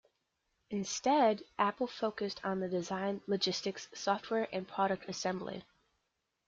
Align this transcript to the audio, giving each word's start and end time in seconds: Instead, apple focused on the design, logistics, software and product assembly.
Instead, 0.71 1.43
apple 1.59 1.85
focused 1.85 2.41
on 2.43 2.59
the 2.59 2.67
design, 2.67 3.21
logistics, 3.27 3.87
software 3.93 4.47
and 4.51 4.67
product 4.67 5.07
assembly. 5.07 5.63